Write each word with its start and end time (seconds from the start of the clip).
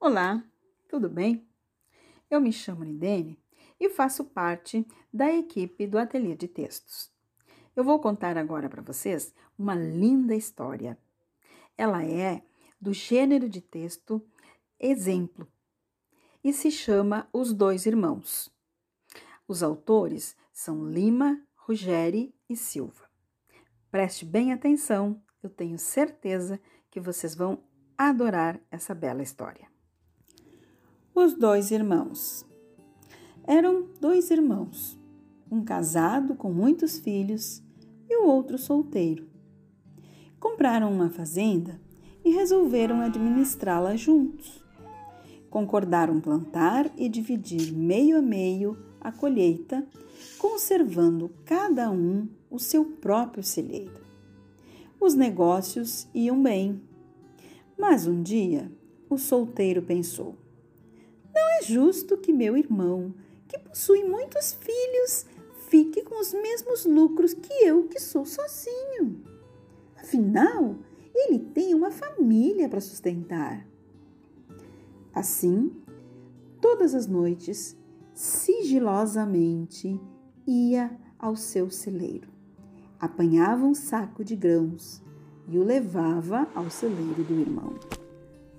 Olá, 0.00 0.44
tudo 0.86 1.08
bem? 1.08 1.48
Eu 2.30 2.38
me 2.38 2.52
chamo 2.52 2.84
Nidene 2.84 3.38
e 3.80 3.88
faço 3.88 4.24
parte 4.24 4.86
da 5.10 5.32
equipe 5.32 5.86
do 5.86 5.96
Ateliê 5.98 6.34
de 6.36 6.46
Textos. 6.46 7.10
Eu 7.74 7.82
vou 7.82 7.98
contar 7.98 8.36
agora 8.36 8.68
para 8.68 8.82
vocês 8.82 9.34
uma 9.58 9.74
linda 9.74 10.34
história. 10.34 10.98
Ela 11.76 12.04
é 12.04 12.42
do 12.78 12.92
gênero 12.92 13.48
de 13.48 13.62
texto 13.62 14.22
exemplo 14.78 15.48
e 16.42 16.52
se 16.52 16.70
chama 16.70 17.26
Os 17.32 17.54
Dois 17.54 17.86
Irmãos. 17.86 18.54
Os 19.48 19.62
autores 19.62 20.36
são 20.52 20.86
Lima, 20.86 21.40
Ruggeri 21.56 22.34
e 22.46 22.54
Silva. 22.54 23.08
Preste 23.90 24.26
bem 24.26 24.52
atenção, 24.52 25.22
eu 25.42 25.48
tenho 25.48 25.78
certeza 25.78 26.60
que 26.90 27.00
vocês 27.00 27.34
vão 27.34 27.64
adorar 27.96 28.60
essa 28.70 28.94
bela 28.94 29.22
história. 29.22 29.73
Os 31.16 31.32
dois 31.32 31.70
irmãos. 31.70 32.44
Eram 33.46 33.86
dois 34.00 34.32
irmãos, 34.32 34.98
um 35.48 35.62
casado 35.62 36.34
com 36.34 36.52
muitos 36.52 36.98
filhos 36.98 37.62
e 38.10 38.16
o 38.16 38.26
outro 38.26 38.58
solteiro. 38.58 39.24
Compraram 40.40 40.92
uma 40.92 41.08
fazenda 41.08 41.80
e 42.24 42.30
resolveram 42.30 43.00
administrá-la 43.00 43.94
juntos. 43.94 44.60
Concordaram 45.48 46.20
plantar 46.20 46.90
e 46.96 47.08
dividir 47.08 47.72
meio 47.72 48.18
a 48.18 48.20
meio 48.20 48.76
a 49.00 49.12
colheita, 49.12 49.86
conservando 50.36 51.30
cada 51.44 51.92
um 51.92 52.28
o 52.50 52.58
seu 52.58 52.84
próprio 52.84 53.44
celeiro. 53.44 54.00
Os 54.98 55.14
negócios 55.14 56.08
iam 56.12 56.42
bem. 56.42 56.82
Mas 57.78 58.04
um 58.04 58.20
dia 58.20 58.68
o 59.08 59.16
solteiro 59.16 59.80
pensou: 59.80 60.43
não 61.34 61.58
é 61.58 61.62
justo 61.62 62.16
que 62.16 62.32
meu 62.32 62.56
irmão, 62.56 63.12
que 63.48 63.58
possui 63.58 64.04
muitos 64.04 64.52
filhos, 64.52 65.26
fique 65.68 66.02
com 66.02 66.20
os 66.20 66.32
mesmos 66.32 66.84
lucros 66.84 67.34
que 67.34 67.52
eu, 67.64 67.88
que 67.88 67.98
sou 67.98 68.24
sozinho. 68.24 69.22
Afinal, 69.96 70.76
ele 71.14 71.38
tem 71.38 71.74
uma 71.74 71.90
família 71.90 72.68
para 72.68 72.80
sustentar. 72.80 73.66
Assim, 75.12 75.72
todas 76.60 76.94
as 76.94 77.06
noites, 77.06 77.76
sigilosamente, 78.14 80.00
ia 80.46 80.96
ao 81.18 81.34
seu 81.36 81.70
celeiro. 81.70 82.28
Apanhava 83.00 83.64
um 83.64 83.74
saco 83.74 84.24
de 84.24 84.36
grãos 84.36 85.02
e 85.48 85.58
o 85.58 85.64
levava 85.64 86.48
ao 86.54 86.70
celeiro 86.70 87.24
do 87.24 87.40
irmão. 87.40 87.74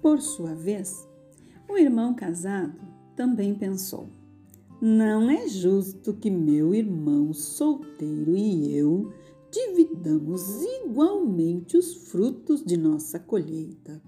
Por 0.00 0.20
sua 0.20 0.54
vez, 0.54 1.07
o 1.68 1.76
irmão 1.76 2.14
casado 2.14 2.80
também 3.14 3.54
pensou: 3.54 4.08
não 4.80 5.28
é 5.28 5.48
justo 5.48 6.14
que 6.14 6.30
meu 6.30 6.72
irmão 6.72 7.32
solteiro 7.32 8.36
e 8.36 8.76
eu 8.76 9.12
dividamos 9.50 10.62
igualmente 10.62 11.76
os 11.76 12.08
frutos 12.08 12.64
de 12.64 12.76
nossa 12.76 13.18
colheita. 13.18 14.00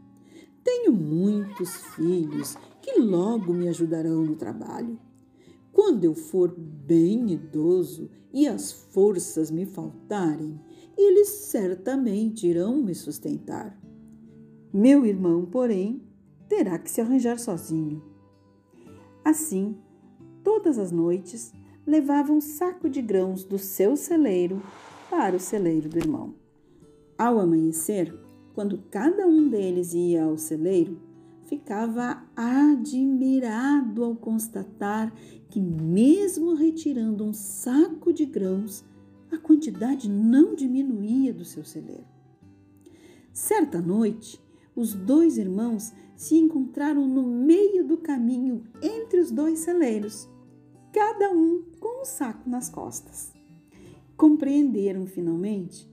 Tenho 0.63 0.93
muitos 0.93 1.75
filhos 1.97 2.57
que 2.81 3.01
logo 3.01 3.53
me 3.53 3.69
ajudarão 3.69 4.25
no 4.25 4.37
trabalho. 4.37 4.97
Quando 5.73 6.05
eu 6.05 6.15
for 6.15 6.55
bem 6.57 7.33
idoso 7.33 8.09
e 8.33 8.47
as 8.47 8.71
forças 8.71 9.51
me 9.51 9.67
faltarem, 9.67 10.61
eles 10.97 11.29
certamente 11.29 12.47
irão 12.47 12.77
me 12.77 12.95
sustentar. 12.95 13.77
Meu 14.73 15.05
irmão, 15.05 15.47
porém, 15.47 16.01
terá 16.51 16.77
que 16.81 16.91
se 16.91 17.01
arranjar 17.01 17.39
sozinho. 17.39 18.03
Assim, 19.25 19.77
todas 20.43 20.79
as 20.79 20.91
noites, 20.91 21.53
levava 21.87 22.33
um 22.33 22.41
saco 22.41 22.91
de 22.91 23.01
grãos 23.01 23.45
do 23.45 23.57
seu 23.57 23.97
celeiro 23.97 24.61
para 25.09 25.37
o 25.37 25.41
celeiro 25.41 25.89
do 25.89 25.97
irmão. 25.97 26.35
Ao 27.17 27.39
amanhecer, 27.39 28.13
quando 28.53 28.83
cada 28.91 29.29
um 29.29 29.49
deles 29.49 29.95
ia 29.95 30.25
ao 30.25 30.37
celeiro, 30.37 31.01
ficava 31.43 32.25
admirado 32.35 34.03
ao 34.03 34.17
constatar 34.17 35.15
que, 35.49 35.61
mesmo 35.61 36.55
retirando 36.55 37.25
um 37.25 37.33
saco 37.33 38.13
de 38.13 38.27
grãos, 38.27 38.85
a 39.31 39.39
quantidade 39.39 40.11
não 40.11 40.57
diminuía 40.57 41.33
do 41.33 41.45
seu 41.45 41.65
celeiro. 41.65 42.07
Certa 43.33 43.81
noite, 43.81 44.41
os 44.81 44.95
dois 44.95 45.37
irmãos 45.37 45.93
se 46.17 46.37
encontraram 46.37 47.07
no 47.07 47.23
meio 47.23 47.87
do 47.87 47.99
caminho 47.99 48.65
entre 48.81 49.21
os 49.21 49.31
dois 49.31 49.59
celeiros, 49.59 50.27
cada 50.91 51.31
um 51.31 51.63
com 51.79 52.01
um 52.01 52.05
saco 52.05 52.49
nas 52.49 52.71
costas. 52.71 53.31
Compreenderam 54.17 55.07
finalmente 55.07 55.87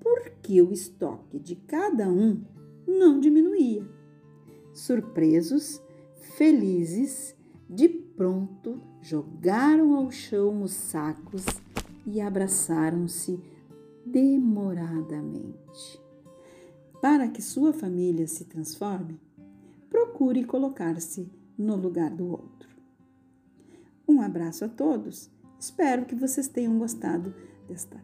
por 0.00 0.28
que 0.42 0.60
o 0.60 0.72
estoque 0.72 1.38
de 1.38 1.54
cada 1.54 2.08
um 2.08 2.42
não 2.84 3.20
diminuía. 3.20 3.88
Surpresos, 4.72 5.80
felizes, 6.36 7.36
de 7.70 7.88
pronto 7.88 8.82
jogaram 9.00 9.94
ao 9.94 10.10
chão 10.10 10.62
os 10.62 10.72
sacos 10.72 11.44
e 12.04 12.20
abraçaram-se 12.20 13.40
demoradamente. 14.04 16.01
Para 17.02 17.26
que 17.26 17.42
sua 17.42 17.72
família 17.72 18.28
se 18.28 18.44
transforme, 18.44 19.20
procure 19.90 20.44
colocar-se 20.44 21.28
no 21.58 21.74
lugar 21.74 22.10
do 22.10 22.28
outro. 22.28 22.68
Um 24.06 24.20
abraço 24.22 24.64
a 24.64 24.68
todos. 24.68 25.28
Espero 25.58 26.06
que 26.06 26.14
vocês 26.14 26.46
tenham 26.46 26.78
gostado 26.78 27.34
desta 27.66 28.00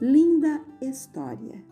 linda 0.00 0.64
história. 0.80 1.62